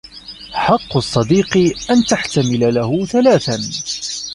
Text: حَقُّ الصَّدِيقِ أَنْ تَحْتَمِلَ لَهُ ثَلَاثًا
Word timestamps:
حَقُّ 0.53 0.97
الصَّدِيقِ 0.97 1.57
أَنْ 1.91 2.03
تَحْتَمِلَ 2.03 2.73
لَهُ 2.73 3.05
ثَلَاثًا 3.05 3.57